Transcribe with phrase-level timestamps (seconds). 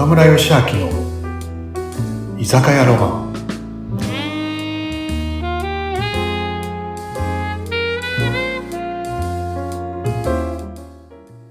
[0.00, 0.88] 岡村義明の
[2.38, 3.30] 居酒屋ロマン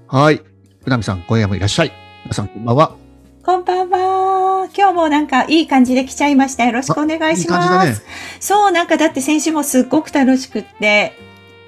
[0.08, 0.42] はい。
[0.84, 1.92] うなみさん、今夜もいらっしゃい。
[2.24, 2.96] 皆さん、こんばんは。
[3.44, 4.68] こんばんは。
[4.76, 6.64] 今日もなんかいい感じで来ちゃいました。
[6.64, 7.42] よろしくお願いします。
[7.42, 7.94] いい感じだね。
[8.40, 11.12] そう、なんかだって先週もすっごく楽しくって。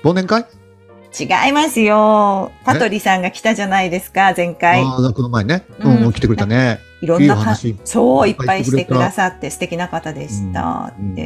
[0.02, 0.46] 忘年会？
[1.18, 2.52] 違いますよ。
[2.64, 4.82] 香取さんが来たじゃないですか、前回。
[4.82, 5.64] ああ、この前ね。
[5.80, 6.80] ううんん、来てくれたね。
[7.02, 11.16] いろんな話そう、いっぱぱいしてくださって素敵な方でしたうんっ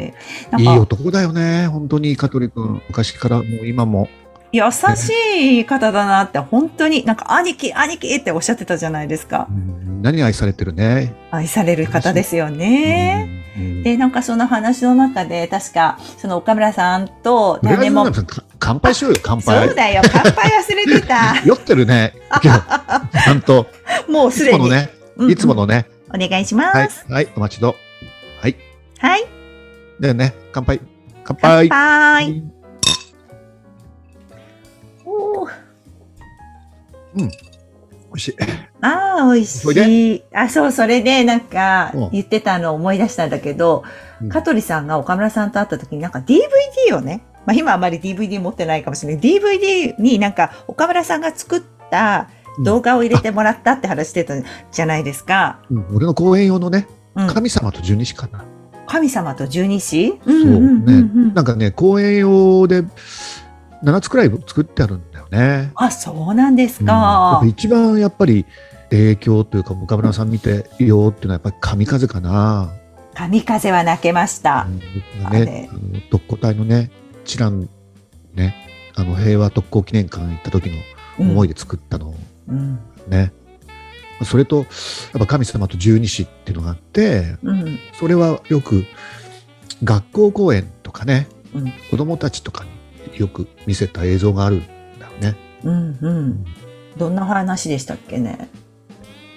[0.58, 1.68] いい男だよね。
[1.68, 2.82] 本当に、香取君。
[2.88, 4.08] 昔から、もう今も。
[4.52, 9.52] 優しい方だなって、本当に、なんか兄貴、兄貴っておっしゃってたじゃないですかう。
[9.52, 11.14] ん何愛されてるね。
[11.30, 13.28] 愛される方ですよね。
[13.82, 19.74] で、なんかその話の中で、確か、その岡村さんととりあえず、う何年も乾杯しようよ、乾そう杯。
[19.74, 21.40] だよ、乾杯忘れてた。
[21.44, 22.14] 酔ってるね。
[22.42, 23.66] ちゃんと、
[24.08, 24.58] い もうすでに。
[24.58, 24.90] つものね。
[25.16, 25.86] うんうんいつものね。
[26.14, 27.06] お願いしまはいす。。
[27.10, 27.74] はい、お待ちど。
[28.40, 28.56] はい。
[28.98, 29.24] はい。
[29.98, 30.80] でね、乾杯。
[31.24, 31.68] 乾乾杯。
[31.68, 32.42] 杯。
[35.04, 35.50] おー
[37.16, 37.24] 美
[38.12, 38.36] 味しい。
[38.82, 40.22] ああ、美味そしい。
[40.34, 43.82] あ、そう、それで、なんかうん、言ってたのを思い出したんだけど、
[44.20, 49.22] うん香取さんが岡村さんと会った時になんか DVD をね、まあ今あまり DVD 持ってないかもしれない。
[49.22, 52.28] DVD になんか岡村さんが作った
[52.62, 55.60] 動画を入れてもらったって話してたじゃないですか。
[55.70, 58.44] うん俺の公演用のね、うん神様と十二支かな。
[58.86, 60.18] 神様と十二支？
[60.24, 60.92] そううんうんうんう
[61.28, 62.84] んなんかね、公演用で
[63.82, 65.72] 7つくらい作ってあるんだよね。
[65.74, 67.48] あ、そうなんですうん。
[67.48, 68.46] 一番やっぱり
[68.90, 72.70] 影響というか、岡村さん見てよっていうのはやっぱり神風かな。
[73.14, 74.70] 神風は泣けましたう。
[74.70, 75.70] んね、
[76.10, 76.90] 特攻隊のね、
[77.26, 77.68] チラン
[78.34, 78.54] ね、
[78.94, 80.76] あの平和特攻記念館行った時の
[81.18, 82.14] 思いで作ったの
[82.48, 82.78] うん。
[83.08, 83.32] ね。
[84.24, 84.66] それと、やっ
[85.18, 87.78] ぱ神様と十二支っていうのがあって、うん。
[87.92, 88.84] それはよく
[89.84, 92.64] 学校公演とかね、うん子供たちとか
[93.12, 94.60] によく見せた映像があるん
[94.98, 95.36] だよね。
[95.64, 95.98] うん。
[96.00, 96.44] うん。
[96.96, 98.48] どんな話でしたっけね？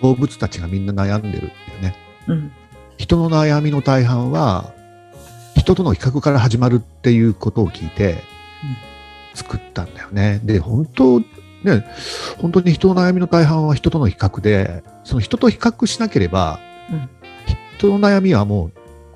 [0.01, 1.49] 動物たちがみんな悩んでるってい
[1.79, 1.95] うね。
[2.27, 2.51] うん。
[2.97, 4.73] 人の悩みの大半は、
[5.69, 8.23] 人との比較から始まるっていうことを聞いて、
[9.35, 10.41] 作ったんだよね。
[10.43, 11.85] で、本当、ね、
[12.39, 16.59] 本当に人の悩みの大半は人との比較で、その人と比較しなければ、
[16.91, 17.09] うん
[17.77, 18.71] 人の悩みはもう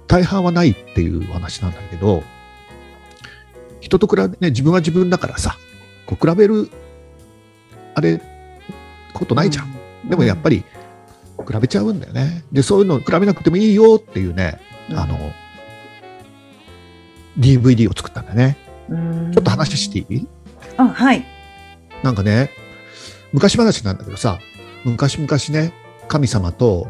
[0.08, 2.24] 大半はないっていう話なんだけど、
[3.82, 5.58] 人と比べ、ね、自分は自分だからさ、
[6.06, 6.70] こう比べる、
[7.96, 8.22] あれ、
[9.14, 9.76] ことないじゃん。
[10.08, 10.64] でもやっぱり、
[11.46, 12.46] 比べちゃうんだよね。
[12.54, 15.18] で、そういうの比べなくてもいいよっていうね、うんあの、
[17.40, 18.58] DVD を作ったんだよね。
[18.90, 20.28] うんちょっと話していい？
[20.78, 21.26] あ、はい。
[22.04, 22.52] なんかね、
[23.32, 24.40] 昔話なんだけどさ、
[24.84, 25.74] 昔々ね、
[26.08, 26.88] 神様と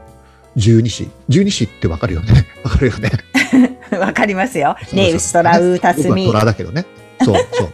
[0.56, 1.10] 十二支。
[1.30, 2.48] 十二支ってわかるよね？
[2.64, 3.12] わかるよね？
[3.98, 4.76] わかりますよ。
[4.92, 6.42] ねウストラウータスミ僕は。
[6.42, 6.86] 虎だけどね。
[7.24, 7.70] そうそう。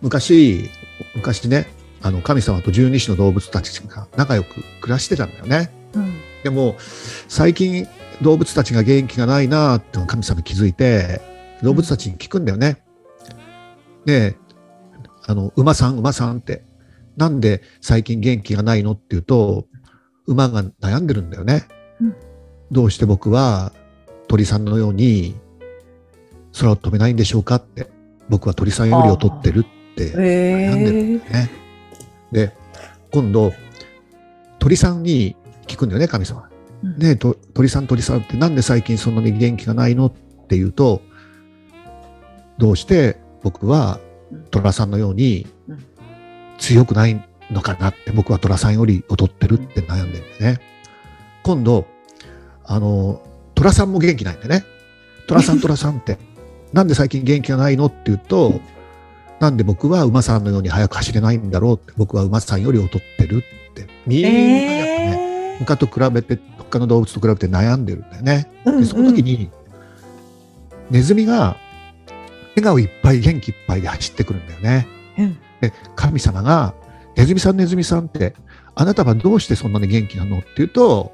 [0.00, 0.70] 昔、
[1.14, 1.66] 昔ね、
[2.02, 5.70] あの、神様と十二支の動物たちが仲良く暮らしてたんだよね。
[5.94, 6.74] うんでも、
[7.28, 7.86] 最近
[8.22, 11.20] 動物たちが元気がないなーって神様気づいて、
[11.62, 12.82] 動物たちに聞くんだよね。
[14.04, 14.36] で、
[15.26, 16.64] あの、馬さん、馬さんって、
[17.16, 19.66] なんで最近元気がないのって言うと、
[20.26, 21.66] 馬が悩んでるんだよね。
[22.00, 22.16] うん
[22.72, 23.70] どうして僕は
[24.28, 25.34] 鳥さんのように
[26.58, 27.90] 空を飛べないんでしょうかって、
[28.30, 31.18] 僕は鳥さんよりを取ってるってへ悩んでるんえ。
[31.18, 31.50] だよね。
[32.32, 32.56] で、
[33.12, 33.52] 今度、
[34.58, 36.48] 鳥さんに聞くんだよね、神様。
[36.82, 36.98] うん。
[36.98, 40.12] ねえ、と鳥さん鳥さんってなんで最近そんなに元気がないのっ
[40.48, 41.02] て言うと、
[42.58, 44.00] どうして僕は
[44.50, 45.92] 虎さんのようにうん。
[46.62, 47.20] 強くない
[47.50, 50.60] のかなって、僕は虎さんより劣ってるって悩んでるんだよね。
[51.42, 51.86] 今度、
[52.64, 53.20] あの、
[53.54, 54.64] 虎さんも元気ないんだよね。
[55.26, 56.18] 虎さん 虎さんって、
[56.72, 58.60] なんで最近元気がないのって言うと、
[59.40, 64.34] なんで僕は馬さんのように速く走れないんだろうって、僕は馬さんより劣ってるって、みんなや
[64.84, 66.38] っぱね、え他と比べて、
[66.72, 68.50] 他の動物と比べて悩んでるんだよね。
[68.64, 68.80] ー。
[68.80, 69.50] で、その時に、
[70.90, 71.56] ネズミが、
[72.56, 74.86] 笑顔いっぱい、元気いっぱいで走ってくるんだよね。
[75.18, 76.74] うんで、神様が、
[77.16, 78.34] ネズミさん、ネズミさんって、
[78.74, 81.12] あなたはどうしてそんなに元気なのって言うと、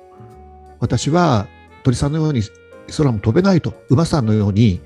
[0.81, 1.49] 私は
[1.83, 2.43] 鳥さんのように
[2.97, 4.81] 空も飛べないと、馬さんのように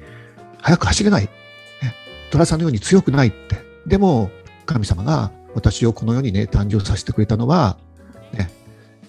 [0.61, 1.31] 速く走れない、ね、
[2.31, 3.57] 虎さんのように強くないって。
[3.87, 4.31] でも、
[4.67, 7.77] 神様が私をこの世にね、誕生させてくれたのは、
[8.33, 8.51] ね、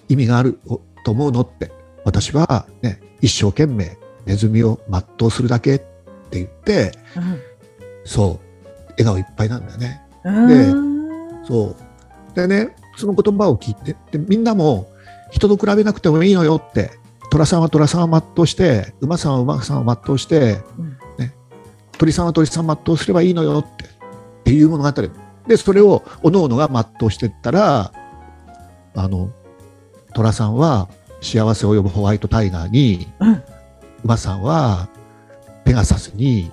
[0.08, 0.60] 意味がある
[1.04, 1.70] と思うのって、
[2.04, 3.96] 私はね、一生懸命
[4.26, 5.84] ネズミを全うするだけって
[6.32, 6.92] 言って、
[8.04, 10.02] そう、笑顔いっぱいなんだよね。
[10.24, 11.76] うんでうんそ
[12.32, 12.34] う。
[12.34, 14.88] でね、その言葉を聞いて、でみんなも
[15.30, 16.90] 人と比べなくてもいいのよって、
[17.30, 20.94] 虎さんは虎さんを全うして、馬さんは馬さんを全うして、うん
[21.98, 23.88] 鳥さんは鳥さんを全うすればいいのよってっ
[24.44, 25.02] ていう物語
[25.46, 27.92] でそれを各々が全うしていったら
[28.94, 29.30] あの
[30.14, 30.88] 虎さんは
[31.20, 33.42] 幸せを呼ぶホワイトタイガーにうん。
[34.04, 34.88] 馬さんは
[35.64, 36.50] ペガサスに。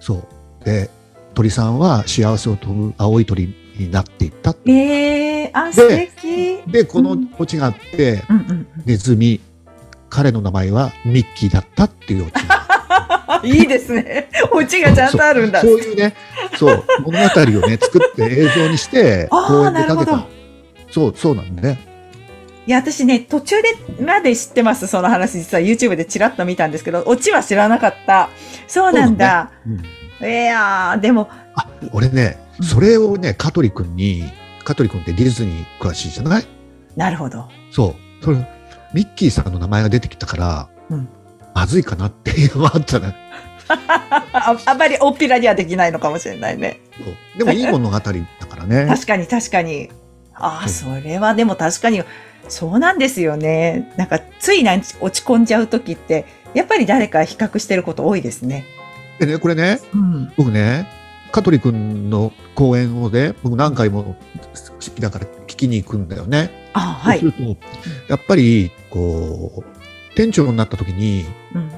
[0.00, 0.14] そ
[0.60, 0.90] うで
[1.34, 6.62] 鳥さんは幸せを飛ぶ青い鳥になっていったええあ、素敵。
[6.70, 9.40] でこのオチがあって、うんうんネズミ
[10.08, 12.32] 彼の名前はミッキーだったっていうオチ
[13.42, 13.50] うん。
[13.50, 14.28] いいですね。
[14.52, 15.60] オチがちゃんとあるんだ。
[15.60, 16.14] そういうね、
[16.56, 20.24] そう、物語をね、作って映像にして、 公演でかけた。
[20.90, 21.95] そう、そうなんだね。
[22.66, 23.68] いや、私ね、途中で
[24.02, 25.38] まで知ってます、その話。
[25.38, 28.28] 実は YouTube でチラッと見たんですけど、オチは知らなかった。
[28.66, 29.52] そうなんだ。
[29.66, 29.82] うん
[30.18, 34.24] いやー、でも、あ、俺ね、うんそれをね、香取君に、
[34.64, 36.46] 香取君ってディズニー詳しいじゃない？
[36.96, 37.48] なるほど。
[37.70, 38.24] そう。
[38.24, 38.38] それ、
[38.94, 41.08] ミッキーさんの名前が出てきたから、うん
[41.54, 43.14] まずいかなっていうのもあったね。
[43.68, 46.80] ああんまり大っぴらにはできないのかもしれないね。
[47.36, 48.12] でもいい物語だか
[48.56, 48.86] らね。
[48.88, 49.90] 確かに確かに。
[50.34, 52.02] ああ、そそれはでも確かに、
[52.48, 53.92] そうなんですよね。
[53.96, 58.64] なんか、ついなん落ち込んじゃう時って、やっぱり誰か比較してること多いですね。
[59.18, 60.32] でね、これね、うん。
[60.36, 60.88] 僕ね、
[61.32, 64.16] 香取君の講演をね、僕何回も
[64.54, 66.70] 好きだから聞きに行くんだよね。
[66.72, 67.20] あはい。
[67.20, 67.60] そうすると、
[68.08, 71.70] やっぱり、こう、店長になった時にうん。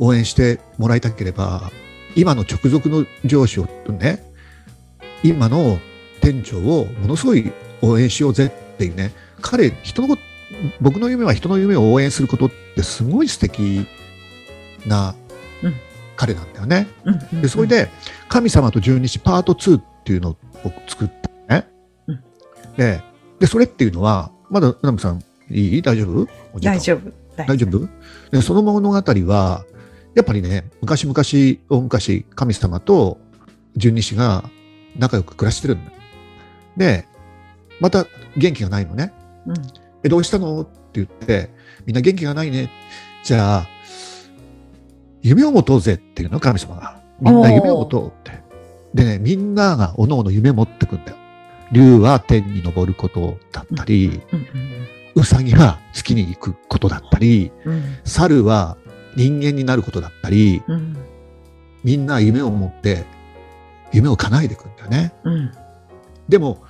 [0.00, 1.70] 応援してもらいたければ、
[2.16, 4.24] 今の直属の上司をね、
[5.22, 5.78] 今の
[6.20, 10.16] 店長をものすごい応援しようぜっていうね、彼、人の
[10.80, 13.86] 僕の夢は人の夢を応援することってすごい素敵
[14.86, 15.14] な
[15.62, 15.74] うん
[16.16, 16.86] 彼なんだよね。
[17.04, 17.88] うんうんで、それ、で、
[18.28, 21.10] 神様と十二支パート2っていうのを僕作っ
[21.48, 21.66] たね。
[22.06, 22.22] うん
[22.76, 23.02] で、
[23.38, 25.82] で、それっていうのは、まだ、ナムさん、いい？
[25.82, 26.28] 大丈夫？
[26.60, 27.12] 大丈夫。
[27.36, 27.88] 大丈夫？
[28.30, 29.64] でその物語は、
[30.14, 31.14] やっぱりね、昔々、
[31.70, 33.18] 大昔、神様と
[33.76, 34.44] 十二支が
[34.98, 35.92] 仲良く暮らしてるんだ。
[36.76, 37.06] で、
[37.80, 39.12] また元気がないのね。
[39.50, 39.56] うん。
[40.02, 40.62] え、どうしたの？
[40.62, 41.50] って言って、
[41.86, 42.70] みんな元気がないね。
[43.22, 43.68] じゃあ、
[45.22, 47.00] 夢を持とうぜっていうの、神様が。
[47.20, 48.40] みんな夢を持とうって。
[48.94, 51.16] でね、みんながおのおの夢持ってくんだよ。
[51.72, 54.46] 竜は天に昇ることだったり、うん
[55.16, 57.98] うさぎは月に行くことだったり、うんうん。
[58.04, 58.76] 猿は
[59.16, 60.96] 人間になることだったり、うん。
[61.82, 63.04] みんな夢を持って、
[63.92, 65.12] 夢を叶えていくんだよね。
[65.24, 65.52] うん。
[66.28, 66.62] でも、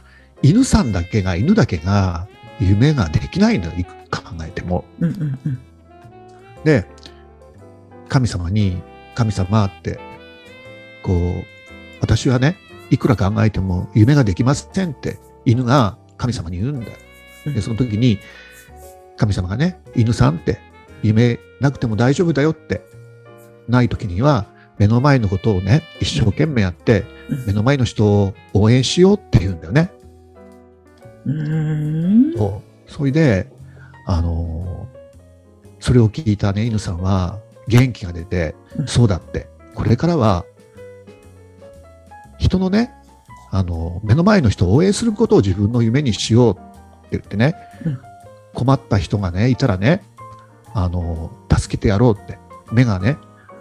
[0.42, 2.28] 犬さんだけが、犬だけが、
[2.60, 4.84] 夢ができないのよ、いく考えても。
[5.00, 5.10] うん。
[5.10, 5.38] うん。
[5.46, 5.58] うん。
[6.64, 6.86] で、
[8.08, 8.82] 神様に、
[9.14, 9.98] 神様って、
[11.02, 11.44] こう、
[12.00, 12.56] 私はね、
[12.90, 16.92] いくら考えても夢ができませんって、犬が神様に言うんだよ。
[17.46, 18.18] で、その時に、
[19.16, 20.58] 神様がね、犬さんって、
[21.02, 22.82] 夢なくても大丈夫だよって、
[23.68, 24.46] ない時には、
[24.78, 29.92] 目の前のことをね、一生懸命やって、うん目の前の人を応援しようって言うんだよね。
[31.26, 32.34] うん。
[32.36, 32.90] そう。
[32.90, 33.50] それで、
[34.06, 35.00] あのー
[35.82, 40.44] それを聞いたね、犬さんは元気が出て、うんそうだって、これからは、
[42.38, 42.92] 人のね、
[43.50, 46.60] あのー目の前の人を応援することを自分の夢にしようって
[47.12, 47.54] 言ってね、
[47.86, 47.98] うん
[48.52, 50.02] 困った人がね、いたらね、
[50.74, 52.38] あのー助けてやろうって、
[52.72, 53.16] 目がね、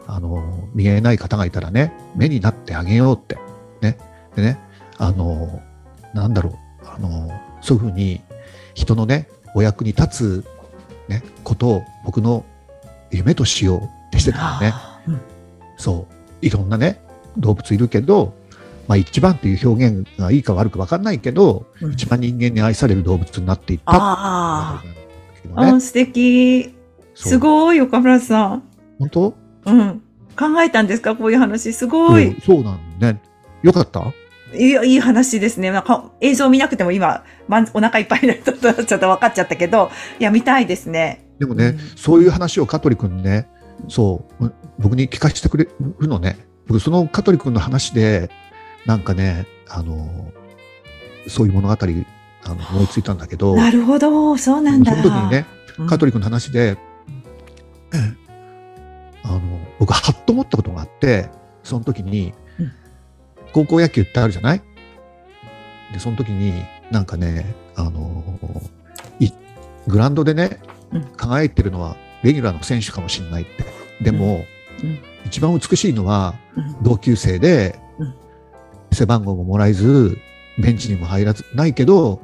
[0.07, 3.37] あのー見えない方がいたらね、目になってあげようって、
[3.81, 3.97] ね。
[4.35, 4.59] でね、
[4.97, 6.53] あのーなんだろう、
[6.85, 8.21] あのーそういうふうに
[8.73, 10.45] 人のね、お役に立つ、
[11.07, 12.45] ね、ことを僕の
[13.11, 14.73] 夢としようってしてたのね。
[15.07, 15.21] うん
[15.77, 16.45] そう。
[16.45, 17.01] いろんなね、
[17.37, 18.33] 動物いるけど、
[18.87, 24.91] まあ一番っていう表現がいいか悪くわかんないけど、うん一番人間に愛される動物になっていったあね
[25.55, 26.75] あー、素敵。
[27.15, 28.63] すごい、岡村さん。
[28.99, 29.33] 本当？
[29.65, 30.01] うん。
[30.37, 31.15] 考えたんですか？
[31.15, 31.73] こういう話。
[31.73, 32.35] すごい。
[32.45, 33.21] そうそうなんね。
[33.63, 34.13] よかった？
[34.53, 35.71] いいいい話ですね。
[35.71, 37.23] なんか映像見なくても今、
[37.73, 41.25] お腹いっぱいになっちゃったちょっと分かっちゃったけど、いや、見たいですね。
[41.39, 43.47] でもね、うんそういう話を香取君にね、
[43.87, 45.67] そう、僕に聞かせてくれ
[45.99, 46.37] るのね。
[46.67, 48.29] 僕、その香取君の話で、
[48.85, 50.31] なんかね、あの、
[51.27, 51.77] そういう物語、
[52.45, 54.91] あの思いついたんだけど、なるほど、そうなんだ。
[54.91, 55.45] その時にね、
[55.77, 56.77] うん、香取君の話で、
[59.23, 59.41] あの、
[59.79, 61.29] 僕、はっと思ったことがあって、
[61.63, 62.33] その時にうん、
[63.53, 64.61] 高校野球ってあるじゃない？
[65.93, 66.53] で、その時に、
[66.91, 68.23] なんかね、あの、
[69.19, 69.29] い
[69.87, 70.59] グラウンドでね
[70.91, 73.63] うん、輝いてるのはレギュラーの選手かもしれないって。
[74.03, 74.45] でも、
[74.83, 74.99] うん。
[75.25, 76.83] 一番美しいのはうん。
[76.83, 78.13] 同級生でうん、
[78.91, 80.17] 背番号ももらえず、
[80.57, 82.21] ベンチにも入らずないけど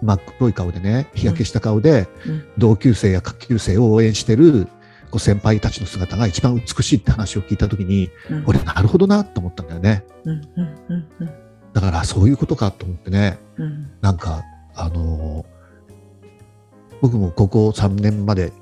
[0.00, 2.44] 真っ黒い顔でね日焼けした顔で、うん。
[2.56, 4.68] 同級生や下級生を応援してる
[5.14, 8.44] こう先輩たちの姿が一番美しいって話を聞いた時にうん。
[8.48, 10.04] 俺なるほどなと思ったんだよね。
[10.24, 11.08] うんうんうん。
[11.20, 11.30] うん
[11.72, 14.42] だからそういうことかと思ってねうんなんか
[14.74, 18.52] あのー僕も高校3年まで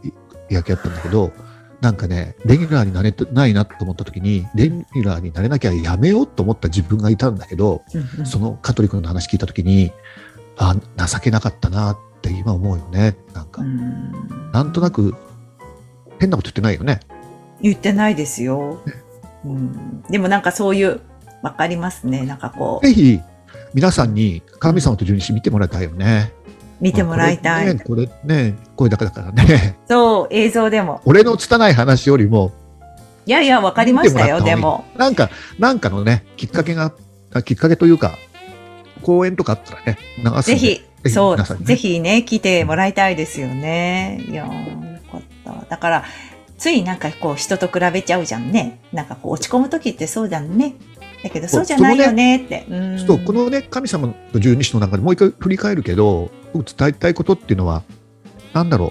[0.51, 1.31] 野球やったんだけど
[1.81, 8.27] なんかねレギュラーになれてないなと思った時にレギュラーになれなきゃやめようと思った自分がいたんだけどうんうん。
[8.27, 9.93] その香取君の話聞いた時に
[10.59, 14.51] あ情けなかったなって今思うよねなんか、うん。
[14.53, 15.15] なんとなく
[16.23, 17.01] 変なこと言ってないよね
[17.61, 18.81] 言ってないですよ。
[19.45, 21.01] うん、でもなんかそういう、
[21.43, 22.25] わかりますね。
[22.25, 23.21] なんかこう、ぜひ
[23.75, 26.33] 皆さんに神様と十二支見てもらいたいよね
[26.81, 27.79] 見てもらいたい。
[27.81, 31.01] これねこれだけだからね そう、映像でも。
[31.05, 32.53] 俺の拙い話よりも
[33.27, 34.85] いやいや、わかりましたよ、でも。
[34.97, 36.93] なんか、なんかのね、きっかけが、
[37.33, 38.17] あきっかけというか、
[39.03, 44.25] 公演とかあったらね、流すぜひ、ぜそう、ねぜひね、来てもらいたいですよね。
[44.29, 44.49] いや。
[45.73, 46.05] だから、
[46.59, 48.79] ついなんかこう、人と比べちゃうじゃんね。
[48.93, 50.75] なんかこう、落ち込む時ってそうじゃんね。
[51.25, 52.67] だけど、そうじゃないよねって。
[52.69, 57.83] うんそうこのね、神様と十二支の中でもう一回振り返るけど、僕伝えたいことっていうのは、
[58.53, 58.91] なんだろう、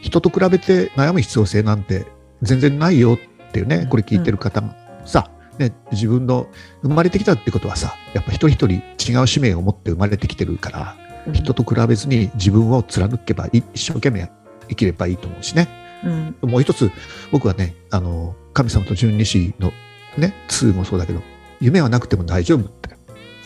[0.00, 2.06] 人と比べて悩む必要性なんて
[2.40, 6.46] 全然ないよっていうね、これ聞いてる方が、さ、ね、自分の
[6.82, 10.96] 生まれてきたってことはさ、やっぱ一人一人違う使命を持って生まれてきてるから、
[11.34, 14.30] 人と比べずに自分を貫けば一生懸命
[14.70, 15.83] 生きればいいと思うしね。
[16.04, 16.90] うん、もう一つ、
[17.32, 19.72] 僕はね、あの、神様と十二支の
[20.16, 21.22] ね、2もそうだけど、
[21.60, 22.84] 夢はなくても大丈夫って。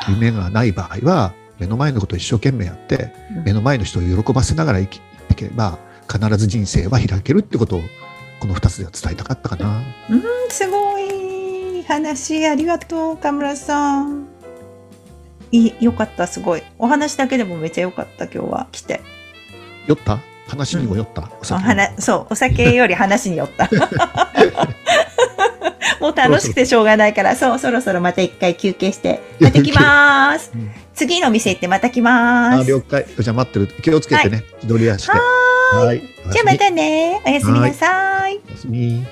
[0.08, 3.12] 夢がない場合は、目の前のことを一生懸命やって、
[3.44, 5.78] 目の前の人を喜ばせながら生きていけば、
[6.10, 7.82] 必ず人生は開けるってことを、
[8.40, 9.82] この2つでは伝えたかったかな。
[10.50, 14.26] すごい話ありがとう岡村さん。
[15.50, 16.62] いよかったすごい。
[16.78, 18.68] お話だけでもめっちゃよかった今日は。
[18.70, 19.00] 来て。
[19.86, 20.20] 酔った？
[20.48, 23.70] 話にも酔った、おお酒話そうお酒より話によった。
[26.00, 30.70] もう楽しくてしょうがないからそうそろそろまた一回休憩してまた来まーすうん。
[30.94, 32.60] 次の店行ってまた来まーす。
[32.62, 33.06] あ了解。
[33.18, 33.66] じゃあ待ってる。
[33.82, 34.44] 気をつけてね。
[34.62, 35.12] 自撮り足して。
[35.12, 36.00] ははい。
[36.00, 37.22] じゃあまたね。
[37.24, 38.40] おやすみなさい。
[38.46, 39.06] おやすみ。